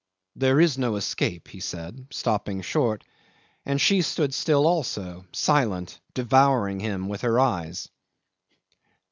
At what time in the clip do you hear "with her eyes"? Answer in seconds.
7.07-7.87